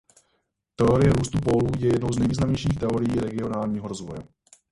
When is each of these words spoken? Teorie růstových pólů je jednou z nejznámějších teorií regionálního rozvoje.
Teorie 0.75 1.13
růstových 1.13 1.43
pólů 1.45 1.67
je 1.77 1.87
jednou 1.87 2.11
z 2.11 2.17
nejznámějších 2.19 2.77
teorií 2.79 3.09
regionálního 3.19 3.87
rozvoje. 3.87 4.19